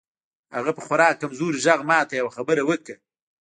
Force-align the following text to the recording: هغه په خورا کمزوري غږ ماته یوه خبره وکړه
هغه 0.55 0.71
په 0.77 0.81
خورا 0.85 1.09
کمزوري 1.21 1.59
غږ 1.65 1.79
ماته 1.89 2.13
یوه 2.19 2.31
خبره 2.37 2.61
وکړه 2.65 2.95